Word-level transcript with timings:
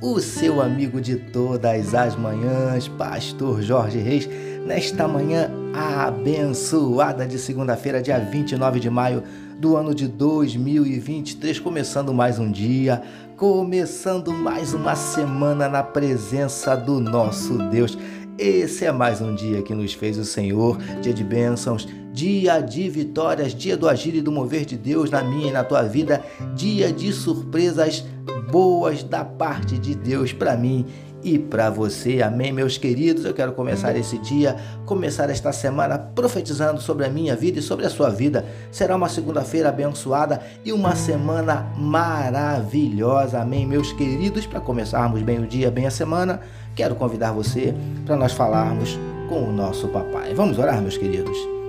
o 0.00 0.20
seu 0.20 0.60
amigo 0.60 1.00
de 1.00 1.16
todas 1.16 1.94
as 1.94 2.16
manhãs, 2.16 2.88
Pastor 2.88 3.62
Jorge 3.62 3.98
Reis, 3.98 4.28
nesta 4.66 5.08
manhã 5.08 5.50
abençoada 5.74 7.26
de 7.26 7.38
segunda-feira, 7.38 8.02
dia 8.02 8.18
29 8.18 8.80
de 8.80 8.90
maio 8.90 9.22
do 9.58 9.76
ano 9.76 9.94
de 9.94 10.08
2023, 10.08 11.58
começando 11.60 12.12
mais 12.12 12.38
um 12.38 12.50
dia, 12.50 13.02
começando 13.36 14.32
mais 14.32 14.74
uma 14.74 14.94
semana 14.94 15.68
na 15.68 15.82
presença 15.82 16.76
do 16.76 17.00
nosso 17.00 17.58
Deus. 17.70 17.96
Esse 18.36 18.84
é 18.84 18.92
mais 18.92 19.20
um 19.20 19.34
dia 19.34 19.62
que 19.62 19.74
nos 19.74 19.94
fez 19.94 20.18
o 20.18 20.24
Senhor, 20.24 20.76
dia 21.00 21.14
de 21.14 21.22
bênçãos, 21.22 21.86
dia 22.12 22.60
de 22.60 22.88
vitórias, 22.88 23.54
dia 23.54 23.76
do 23.76 23.88
agir 23.88 24.14
e 24.14 24.20
do 24.22 24.32
mover 24.32 24.64
de 24.64 24.76
Deus 24.76 25.10
na 25.10 25.22
minha 25.22 25.48
e 25.48 25.52
na 25.52 25.62
tua 25.62 25.82
vida, 25.82 26.24
dia 26.54 26.92
de 26.92 27.12
surpresas 27.12 28.04
boas 28.50 29.02
da 29.02 29.24
parte 29.24 29.78
de 29.78 29.94
Deus 29.94 30.32
para 30.32 30.56
mim 30.56 30.86
e 31.24 31.38
para 31.38 31.70
você. 31.70 32.22
Amém, 32.22 32.52
meus 32.52 32.76
queridos. 32.76 33.24
Eu 33.24 33.32
quero 33.32 33.52
começar 33.52 33.96
esse 33.96 34.18
dia, 34.18 34.56
começar 34.84 35.30
esta 35.30 35.50
semana 35.52 35.98
profetizando 35.98 36.80
sobre 36.80 37.06
a 37.06 37.08
minha 37.08 37.34
vida 37.34 37.58
e 37.58 37.62
sobre 37.62 37.86
a 37.86 37.90
sua 37.90 38.10
vida. 38.10 38.44
Será 38.70 38.94
uma 38.94 39.08
segunda-feira 39.08 39.70
abençoada 39.70 40.42
e 40.64 40.72
uma 40.72 40.94
semana 40.94 41.66
maravilhosa. 41.76 43.40
Amém, 43.40 43.66
meus 43.66 43.92
queridos. 43.92 44.46
Para 44.46 44.60
começarmos 44.60 45.22
bem 45.22 45.38
o 45.38 45.46
dia, 45.46 45.70
bem 45.70 45.86
a 45.86 45.90
semana, 45.90 46.40
quero 46.76 46.94
convidar 46.94 47.32
você 47.32 47.74
para 48.04 48.16
nós 48.16 48.32
falarmos 48.32 48.98
com 49.28 49.48
o 49.48 49.52
nosso 49.52 49.88
papai. 49.88 50.34
Vamos 50.34 50.58
orar, 50.58 50.80
meus 50.82 50.98
queridos. 50.98 51.63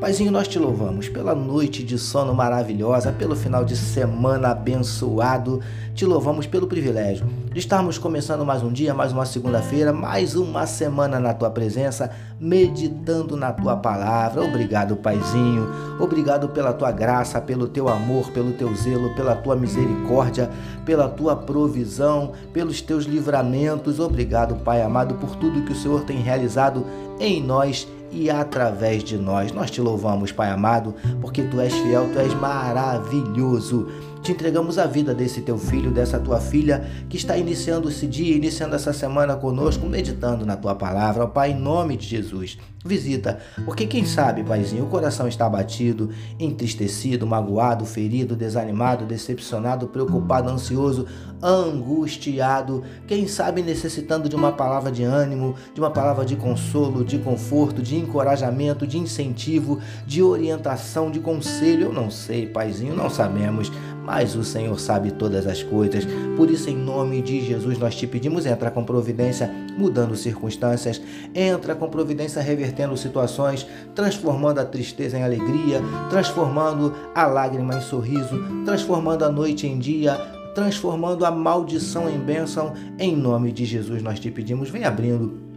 Paizinho, 0.00 0.32
nós 0.32 0.48
te 0.48 0.58
louvamos 0.58 1.10
pela 1.10 1.34
noite 1.34 1.84
de 1.84 1.98
sono 1.98 2.34
maravilhosa, 2.34 3.12
pelo 3.12 3.36
final 3.36 3.66
de 3.66 3.76
semana 3.76 4.48
abençoado. 4.48 5.60
Te 5.94 6.06
louvamos 6.06 6.46
pelo 6.46 6.66
privilégio 6.66 7.26
de 7.52 7.58
estarmos 7.58 7.98
começando 7.98 8.42
mais 8.42 8.62
um 8.62 8.72
dia, 8.72 8.94
mais 8.94 9.12
uma 9.12 9.26
segunda-feira, 9.26 9.92
mais 9.92 10.34
uma 10.34 10.66
semana 10.66 11.20
na 11.20 11.34
tua 11.34 11.50
presença, 11.50 12.10
meditando 12.40 13.36
na 13.36 13.52
tua 13.52 13.76
palavra. 13.76 14.42
Obrigado, 14.42 14.96
Paizinho. 14.96 15.68
Obrigado 16.00 16.48
pela 16.48 16.72
tua 16.72 16.90
graça, 16.90 17.38
pelo 17.38 17.68
teu 17.68 17.86
amor, 17.86 18.30
pelo 18.30 18.52
teu 18.52 18.74
zelo, 18.74 19.14
pela 19.14 19.36
tua 19.36 19.54
misericórdia, 19.54 20.48
pela 20.86 21.10
tua 21.10 21.36
provisão, 21.36 22.32
pelos 22.54 22.80
teus 22.80 23.04
livramentos. 23.04 24.00
Obrigado, 24.00 24.54
Pai 24.64 24.80
amado, 24.80 25.16
por 25.16 25.36
tudo 25.36 25.62
que 25.62 25.72
o 25.72 25.76
Senhor 25.76 26.04
tem 26.04 26.22
realizado 26.22 26.86
em 27.18 27.42
nós 27.42 27.86
e 28.10 28.30
através 28.30 29.02
de 29.02 29.16
nós. 29.16 29.52
Nós 29.52 29.70
te 29.70 29.80
louvamos, 29.80 30.32
Pai 30.32 30.50
amado, 30.50 30.94
porque 31.20 31.42
tu 31.42 31.60
és 31.60 31.72
fiel, 31.72 32.08
tu 32.12 32.18
és 32.18 32.34
maravilhoso. 32.34 33.88
Te 34.22 34.32
entregamos 34.32 34.78
a 34.78 34.86
vida 34.86 35.14
desse 35.14 35.40
teu 35.40 35.56
filho, 35.56 35.90
dessa 35.90 36.18
tua 36.18 36.40
filha 36.40 36.84
que 37.08 37.16
está 37.16 37.38
iniciando 37.38 37.88
esse 37.88 38.06
dia, 38.06 38.36
iniciando 38.36 38.76
essa 38.76 38.92
semana 38.92 39.34
conosco, 39.34 39.86
meditando 39.86 40.44
na 40.44 40.56
tua 40.56 40.74
palavra. 40.74 41.26
Pai, 41.26 41.52
em 41.52 41.58
nome 41.58 41.96
de 41.96 42.06
Jesus, 42.06 42.58
visita, 42.84 43.38
porque 43.64 43.86
quem 43.86 44.04
sabe, 44.04 44.44
Paizinho, 44.44 44.84
o 44.84 44.88
coração 44.88 45.26
está 45.26 45.46
abatido, 45.46 46.10
entristecido, 46.38 47.26
magoado, 47.26 47.86
ferido, 47.86 48.36
desanimado, 48.36 49.06
decepcionado, 49.06 49.86
preocupado, 49.88 50.50
ansioso, 50.50 51.06
angustiado, 51.42 52.82
quem 53.06 53.26
sabe 53.26 53.62
necessitando 53.62 54.28
de 54.28 54.36
uma 54.36 54.52
palavra 54.52 54.92
de 54.92 55.02
ânimo, 55.02 55.54
de 55.74 55.80
uma 55.80 55.90
palavra 55.90 56.24
de 56.24 56.36
consolo, 56.36 57.04
de 57.04 57.18
conforto, 57.18 57.82
de 57.82 57.96
encorajamento, 57.96 58.86
de 58.86 58.98
incentivo, 58.98 59.80
de 60.06 60.22
orientação, 60.22 61.10
de 61.10 61.20
conselho. 61.20 61.86
Eu 61.86 61.92
não 61.92 62.10
sei, 62.10 62.46
Paizinho, 62.46 62.94
não 62.94 63.08
sabemos 63.08 63.72
mas 64.04 64.34
o 64.34 64.42
Senhor 64.42 64.78
sabe 64.78 65.10
todas 65.10 65.46
as 65.46 65.62
coisas. 65.62 66.06
Por 66.36 66.50
isso, 66.50 66.70
em 66.70 66.76
nome 66.76 67.20
de 67.22 67.40
Jesus, 67.44 67.78
nós 67.78 67.94
te 67.94 68.06
pedimos: 68.06 68.46
entra 68.46 68.70
com 68.70 68.84
providência, 68.84 69.50
mudando 69.76 70.16
circunstâncias, 70.16 71.00
entra 71.34 71.74
com 71.74 71.88
providência, 71.88 72.42
revertendo 72.42 72.96
situações, 72.96 73.66
transformando 73.94 74.60
a 74.60 74.64
tristeza 74.64 75.18
em 75.18 75.22
alegria, 75.22 75.80
transformando 76.08 76.94
a 77.14 77.26
lágrima 77.26 77.76
em 77.76 77.80
sorriso, 77.80 78.42
transformando 78.64 79.24
a 79.24 79.30
noite 79.30 79.66
em 79.66 79.78
dia, 79.78 80.14
transformando 80.54 81.24
a 81.24 81.30
maldição 81.30 82.08
em 82.08 82.18
bênção. 82.18 82.72
Em 82.98 83.14
nome 83.16 83.52
de 83.52 83.64
Jesus, 83.64 84.02
nós 84.02 84.18
te 84.18 84.30
pedimos: 84.30 84.70
vem 84.70 84.84
abrindo 84.84 85.49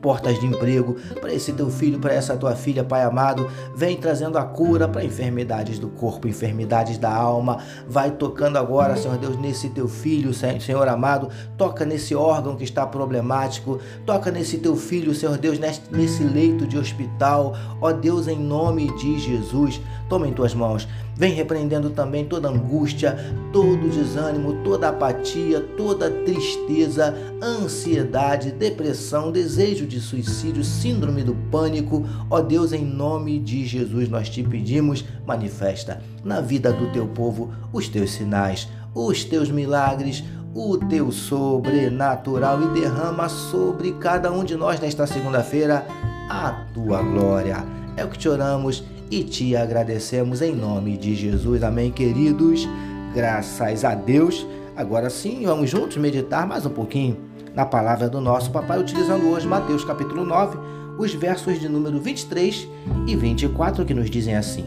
portas 0.00 0.38
de 0.40 0.46
emprego 0.46 0.96
para 1.20 1.32
esse 1.32 1.52
teu 1.52 1.70
filho, 1.70 1.98
para 1.98 2.12
essa 2.12 2.36
tua 2.36 2.54
filha, 2.54 2.84
Pai 2.84 3.02
amado. 3.02 3.48
Vem 3.74 3.96
trazendo 3.96 4.38
a 4.38 4.44
cura 4.44 4.88
para 4.88 5.04
enfermidades 5.04 5.78
do 5.78 5.88
corpo, 5.88 6.28
enfermidades 6.28 6.98
da 6.98 7.14
alma. 7.14 7.58
Vai 7.88 8.10
tocando 8.10 8.58
agora, 8.58 8.96
Senhor 8.96 9.18
Deus, 9.18 9.36
nesse 9.38 9.68
teu 9.70 9.88
filho, 9.88 10.32
Senhor 10.34 10.88
amado. 10.88 11.28
Toca 11.56 11.84
nesse 11.84 12.14
órgão 12.14 12.56
que 12.56 12.64
está 12.64 12.86
problemático. 12.86 13.80
Toca 14.04 14.30
nesse 14.30 14.58
teu 14.58 14.76
filho, 14.76 15.14
Senhor 15.14 15.36
Deus, 15.38 15.58
nesse 15.90 16.24
leito 16.24 16.66
de 16.66 16.78
hospital. 16.78 17.54
Ó 17.80 17.92
Deus, 17.92 18.28
em 18.28 18.38
nome 18.38 18.94
de 18.96 19.18
Jesus, 19.18 19.80
toma 20.10 20.28
em 20.28 20.32
tuas 20.34 20.52
mãos 20.52 20.86
Vem 21.20 21.34
repreendendo 21.34 21.90
também 21.90 22.24
toda 22.24 22.48
angústia, 22.48 23.14
todo 23.52 23.90
desânimo, 23.90 24.64
toda 24.64 24.88
apatia, 24.88 25.60
toda 25.60 26.10
tristeza, 26.10 27.14
ansiedade, 27.42 28.50
depressão, 28.50 29.30
desejo 29.30 29.86
de 29.86 30.00
suicídio, 30.00 30.64
síndrome 30.64 31.22
do 31.22 31.34
pânico. 31.50 32.06
Ó 32.30 32.40
Deus, 32.40 32.72
em 32.72 32.86
nome 32.86 33.38
de 33.38 33.66
Jesus, 33.66 34.08
nós 34.08 34.30
te 34.30 34.42
pedimos, 34.42 35.04
manifesta 35.26 36.02
na 36.24 36.40
vida 36.40 36.72
do 36.72 36.90
teu 36.90 37.06
povo 37.06 37.52
os 37.70 37.86
teus 37.86 38.12
sinais, 38.12 38.66
os 38.94 39.22
teus 39.22 39.50
milagres, 39.50 40.24
o 40.54 40.78
teu 40.78 41.12
sobrenatural 41.12 42.62
e 42.62 42.80
derrama 42.80 43.28
sobre 43.28 43.92
cada 43.92 44.32
um 44.32 44.42
de 44.42 44.56
nós 44.56 44.80
nesta 44.80 45.06
segunda-feira 45.06 45.84
a 46.30 46.66
tua 46.72 47.02
glória. 47.02 47.62
É 47.94 48.06
o 48.06 48.08
que 48.08 48.16
te 48.16 48.26
oramos 48.26 48.82
e 49.10 49.24
te 49.24 49.56
agradecemos 49.56 50.40
em 50.40 50.54
nome 50.54 50.96
de 50.96 51.14
Jesus. 51.16 51.64
Amém, 51.64 51.90
queridos. 51.90 52.66
Graças 53.12 53.84
a 53.84 53.94
Deus. 53.94 54.46
Agora 54.76 55.10
sim, 55.10 55.44
vamos 55.44 55.68
juntos 55.68 55.96
meditar 55.96 56.46
mais 56.46 56.64
um 56.64 56.70
pouquinho 56.70 57.16
na 57.52 57.66
palavra 57.66 58.08
do 58.08 58.20
nosso 58.20 58.52
papai, 58.52 58.78
utilizando 58.78 59.26
hoje 59.28 59.48
Mateus 59.48 59.84
capítulo 59.84 60.24
9, 60.24 60.58
os 60.96 61.12
versos 61.12 61.58
de 61.58 61.68
número 61.68 62.00
23 62.00 62.68
e 63.08 63.16
24 63.16 63.84
que 63.84 63.92
nos 63.92 64.08
dizem 64.08 64.36
assim: 64.36 64.64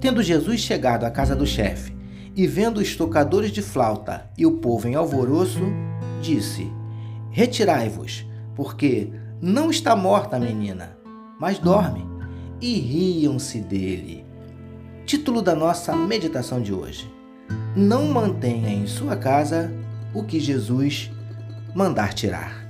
Tendo 0.00 0.22
Jesus 0.22 0.60
chegado 0.60 1.04
à 1.04 1.10
casa 1.10 1.34
do 1.34 1.44
chefe 1.44 1.92
e 2.36 2.46
vendo 2.46 2.78
os 2.78 2.94
tocadores 2.94 3.50
de 3.50 3.60
flauta 3.60 4.30
e 4.38 4.46
o 4.46 4.58
povo 4.58 4.86
em 4.86 4.94
alvoroço, 4.94 5.60
disse: 6.22 6.70
Retirai-vos, 7.30 8.24
porque 8.54 9.10
não 9.40 9.68
está 9.68 9.96
morta 9.96 10.36
a 10.36 10.40
menina, 10.40 10.96
mas 11.40 11.58
dorme 11.58 12.11
e 12.62 12.78
riam-se 12.78 13.58
dele. 13.58 14.24
Título 15.04 15.42
da 15.42 15.54
nossa 15.54 15.94
meditação 15.96 16.62
de 16.62 16.72
hoje: 16.72 17.12
Não 17.76 18.06
mantenha 18.06 18.70
em 18.70 18.86
sua 18.86 19.16
casa 19.16 19.70
o 20.14 20.22
que 20.22 20.38
Jesus 20.38 21.10
mandar 21.74 22.14
tirar. 22.14 22.62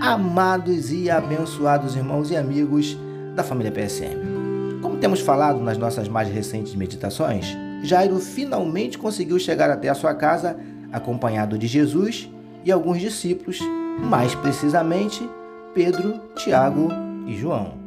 Amados 0.00 0.90
e 0.90 1.10
abençoados 1.10 1.94
irmãos 1.94 2.30
e 2.30 2.36
amigos 2.36 2.96
da 3.36 3.44
família 3.44 3.70
PSM. 3.70 4.80
Como 4.80 4.96
temos 4.96 5.20
falado 5.20 5.60
nas 5.60 5.76
nossas 5.76 6.08
mais 6.08 6.28
recentes 6.28 6.74
meditações, 6.74 7.46
Jairo 7.82 8.18
finalmente 8.18 8.96
conseguiu 8.96 9.38
chegar 9.38 9.70
até 9.70 9.88
a 9.88 9.94
sua 9.94 10.14
casa 10.14 10.58
acompanhado 10.90 11.58
de 11.58 11.66
Jesus 11.66 12.30
e 12.64 12.72
alguns 12.72 13.00
discípulos, 13.00 13.60
mais 14.00 14.34
precisamente 14.34 15.28
Pedro, 15.74 16.18
Tiago 16.36 16.88
e 17.26 17.36
João. 17.36 17.77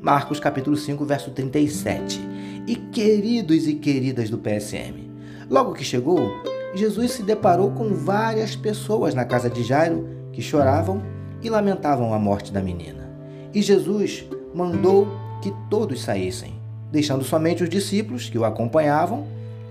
Marcos 0.00 0.40
capítulo 0.40 0.78
5, 0.78 1.04
verso 1.04 1.30
37. 1.30 2.18
E 2.66 2.74
queridos 2.74 3.66
e 3.66 3.74
queridas 3.74 4.30
do 4.30 4.38
PSM, 4.38 5.10
logo 5.48 5.74
que 5.74 5.84
chegou, 5.84 6.42
Jesus 6.74 7.12
se 7.12 7.22
deparou 7.22 7.72
com 7.72 7.92
várias 7.92 8.56
pessoas 8.56 9.14
na 9.14 9.26
casa 9.26 9.50
de 9.50 9.62
Jairo 9.62 10.08
que 10.32 10.40
choravam 10.40 11.02
e 11.42 11.50
lamentavam 11.50 12.14
a 12.14 12.18
morte 12.18 12.50
da 12.50 12.62
menina. 12.62 13.10
E 13.52 13.60
Jesus 13.60 14.24
mandou 14.54 15.06
que 15.42 15.52
todos 15.68 16.00
saíssem, 16.00 16.54
deixando 16.90 17.22
somente 17.22 17.62
os 17.62 17.68
discípulos 17.68 18.30
que 18.30 18.38
o 18.38 18.44
acompanhavam 18.44 19.26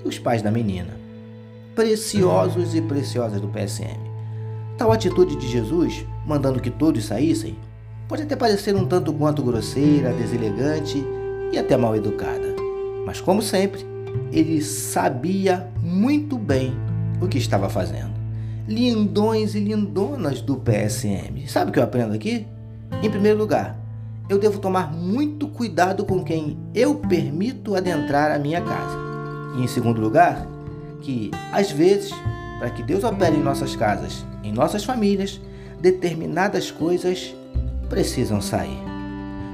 e 0.06 0.08
os 0.08 0.20
pais 0.20 0.44
da 0.44 0.52
menina. 0.52 0.96
Preciosos 1.74 2.76
e 2.76 2.82
preciosas 2.82 3.42
do 3.42 3.48
PSM. 3.48 3.98
Tal 4.78 4.92
atitude 4.92 5.36
de 5.38 5.48
Jesus, 5.48 6.06
mandando 6.24 6.60
que 6.60 6.70
todos 6.70 7.06
saíssem, 7.06 7.58
pode 8.10 8.24
até 8.24 8.36
parecer 8.36 8.76
um 8.76 8.88
tanto 8.88 9.14
quanto 9.14 9.44
grosseira, 9.44 10.12
deselegante 10.12 11.06
e 11.54 11.60
até 11.60 11.78
mal 11.78 11.96
educada. 11.96 12.56
Mas, 13.06 13.22
como 13.22 13.40
sempre, 13.40 13.86
ele 14.32 14.64
sabia 14.64 15.70
muito 15.80 16.36
bem 16.36 16.74
o 17.22 17.28
que 17.28 17.38
estava 17.38 17.70
fazendo. 17.70 18.10
Lindões 18.68 19.54
e 19.54 19.60
lindonas 19.60 20.42
do 20.42 20.58
PSM. 20.58 21.48
Sabe 21.48 21.70
o 21.70 21.74
que 21.74 21.78
eu 21.78 21.84
aprendo 21.84 22.16
aqui? 22.16 22.48
Em 23.04 23.10
primeiro 23.12 23.38
lugar, 23.38 23.80
eu 24.28 24.40
devo 24.40 24.58
tomar 24.58 24.92
muito 24.92 25.48
cuidado 25.48 26.04
com 26.04 26.24
quem 26.24 26.58
eu 26.74 26.96
permito 26.96 27.76
adentrar 27.76 28.32
a 28.32 28.40
minha 28.40 28.62
casa. 28.62 28.98
E 29.56 29.64
em 29.64 29.68
segundo 29.68 30.02
lugar, 30.02 30.48
que 31.02 31.30
às 31.52 31.70
vezes, 31.70 32.12
para 32.58 32.72
que 32.72 32.82
Deus 32.82 33.04
opere 33.04 33.36
em 33.36 33.44
nossas 33.44 33.76
casas, 33.76 34.26
em 34.44 34.52
nossas 34.52 34.84
famílias, 34.84 35.40
determinadas 35.80 36.72
coisas 36.72 37.36
precisam 37.90 38.40
sair. 38.40 38.80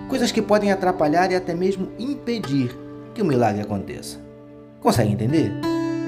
Coisas 0.09 0.31
que 0.31 0.41
podem 0.41 0.71
atrapalhar 0.71 1.31
e 1.31 1.35
até 1.35 1.55
mesmo 1.55 1.89
impedir 1.97 2.77
que 3.13 3.21
o 3.21 3.25
milagre 3.25 3.61
aconteça. 3.61 4.19
Consegue 4.79 5.13
entender? 5.13 5.51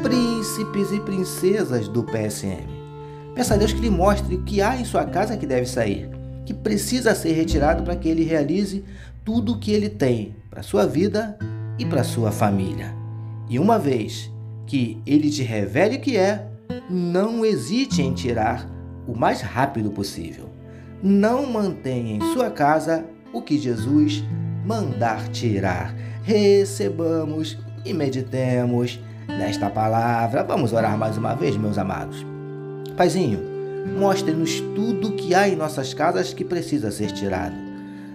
Príncipes 0.04 0.92
e 0.92 1.00
princesas 1.00 1.88
do 1.88 2.04
PSM. 2.04 2.68
Peça 3.34 3.56
a 3.56 3.58
Deus 3.58 3.74
que 3.74 3.82
lhe 3.82 3.90
mostre 3.90 4.36
o 4.36 4.44
que 4.44 4.62
há 4.62 4.76
em 4.76 4.86
sua 4.86 5.06
casa 5.06 5.38
que 5.38 5.48
deve 5.48 5.66
sair 5.66 6.18
que 6.48 6.54
precisa 6.54 7.14
ser 7.14 7.34
retirado 7.34 7.84
para 7.84 7.98
que 7.98 8.08
ele 8.08 8.24
realize 8.24 8.86
tudo 9.26 9.52
o 9.52 9.60
que 9.60 9.74
ele 9.74 9.90
tem 9.90 10.34
para 10.50 10.64
sua 10.64 10.88
vida 10.88 11.38
e 11.78 11.86
para 11.86 12.06
sua 12.06 12.32
família. 12.32 12.96
E 13.50 13.60
uma 13.60 13.78
vez 13.78 14.32
que 14.66 15.02
ele 15.06 15.30
te 15.30 15.44
revele 15.44 15.98
o 15.98 16.00
que 16.00 16.16
é, 16.16 16.48
não 16.90 17.46
hesite 17.46 18.02
em 18.02 18.14
tirar 18.14 18.66
o 19.06 19.14
mais 19.14 19.42
rápido 19.42 19.92
possível. 19.92 20.50
Não 21.02 21.46
mantenha 21.46 22.16
em 22.16 22.34
sua 22.34 22.50
casa 22.50 23.06
o 23.32 23.42
que 23.42 23.58
Jesus 23.58 24.24
mandar 24.66 25.28
tirar. 25.30 25.94
Recebamos 26.24 27.58
e 27.86 27.94
meditemos 27.94 29.00
nesta 29.28 29.70
palavra. 29.70 30.44
Vamos 30.44 30.74
orar 30.74 30.98
mais 30.98 31.18
uma 31.18 31.36
vez, 31.36 31.56
meus 31.56 31.78
amados. 31.78 32.26
Paizinho, 32.96 33.58
Mostre-nos 33.96 34.60
tudo 34.76 35.14
que 35.14 35.34
há 35.34 35.48
em 35.48 35.56
nossas 35.56 35.94
casas 35.94 36.34
que 36.34 36.44
precisa 36.44 36.92
ser 36.92 37.12
tirado. 37.12 37.56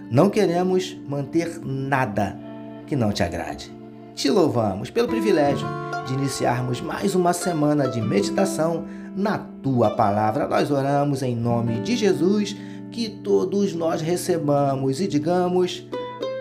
Não 0.09 0.29
queremos 0.29 0.95
manter 1.07 1.59
nada 1.61 2.37
que 2.85 2.95
não 2.95 3.11
te 3.11 3.23
agrade. 3.23 3.71
Te 4.13 4.29
louvamos 4.29 4.89
pelo 4.89 5.07
privilégio 5.07 5.67
de 6.05 6.13
iniciarmos 6.13 6.79
mais 6.79 7.15
uma 7.15 7.33
semana 7.33 7.87
de 7.87 7.99
meditação 7.99 8.85
na 9.15 9.39
tua 9.61 9.89
palavra. 9.89 10.47
Nós 10.47 10.69
oramos 10.69 11.21
em 11.23 11.35
nome 11.35 11.81
de 11.81 11.97
Jesus, 11.97 12.55
que 12.93 13.09
todos 13.09 13.73
nós 13.73 14.01
recebamos 14.01 15.01
e 15.01 15.07
digamos 15.07 15.85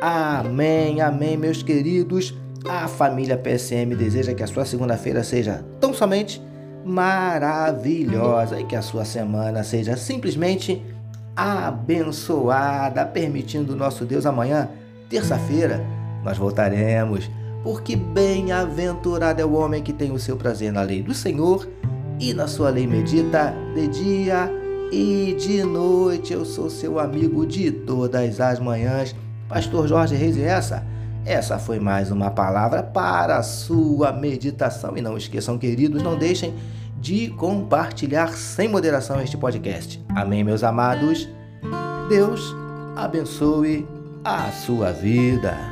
amém, 0.03 1.01
amém, 1.01 1.37
meus 1.37 1.63
queridos. 1.63 2.35
A 2.69 2.87
família 2.87 3.37
PSM 3.37 3.97
deseja 3.97 4.35
que 4.35 4.43
a 4.43 4.47
sua 4.47 4.65
segunda-feira 4.65 5.25
seja 5.25 5.65
tão 5.81 5.95
somente 5.95 6.41
maravilhosa 6.85 8.61
e 8.61 8.65
que 8.65 8.77
a 8.77 8.83
sua 8.83 9.05
semana 9.05 9.65
seja 9.65 9.97
simplesmente 9.97 10.85
abençoada, 11.35 13.07
permitindo 13.07 13.75
nosso 13.75 14.05
Deus 14.05 14.27
amanhã, 14.27 14.69
terça-feira, 15.09 15.85
nós 16.23 16.37
voltaremos, 16.37 17.31
porque 17.65 17.97
bem-aventurado 17.97 19.41
é 19.41 19.45
o 19.45 19.55
homem 19.55 19.83
que 19.83 19.93
tem 19.93 20.13
o 20.13 20.19
seu 20.19 20.37
prazer 20.37 20.71
na 20.71 20.83
lei 20.83 21.03
do 21.03 21.15
Senhor 21.15 21.67
e 22.21 22.35
na 22.35 22.47
sua 22.47 22.69
lei 22.69 22.87
medita 22.87 23.55
de 23.75 23.89
dia 23.89 24.62
e 24.93 25.35
de 25.35 25.65
noite. 25.65 26.33
Eu 26.33 26.45
sou 26.45 26.69
seu 26.69 27.01
amigo 27.01 27.47
de 27.47 27.73
todas 27.73 28.41
as 28.41 28.61
manhãs, 28.61 29.17
Pastor 29.49 29.89
Jorge 29.89 30.15
Reis 30.15 30.37
e 30.37 30.43
essa 30.43 30.87
essa 31.25 31.57
foi 31.57 31.79
mais 31.79 32.11
uma 32.11 32.31
palavra 32.31 32.83
para 32.83 33.37
a 33.37 33.43
sua 33.43 34.13
meditação. 34.13 34.97
E 34.97 35.01
não 35.01 35.17
esqueçam, 35.17 35.57
queridos, 35.57 36.03
não 36.03 36.19
deixem 36.19 36.53
de 37.01 37.29
compartilhar 37.31 38.33
sem 38.33 38.69
moderação 38.69 39.21
este 39.21 39.37
podcast. 39.37 40.05
Amém, 40.09 40.43
meus 40.43 40.65
amados? 40.65 41.29
Deus 42.09 42.55
abençoe 42.97 43.87
a 44.25 44.51
sua 44.51 44.93
vida. 44.93 45.72